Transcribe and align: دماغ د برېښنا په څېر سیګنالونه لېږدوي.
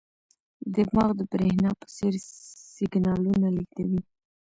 دماغ 0.73 1.09
د 1.19 1.21
برېښنا 1.31 1.71
په 1.79 1.85
څېر 1.95 2.13
سیګنالونه 2.75 3.47
لېږدوي. 3.55 4.01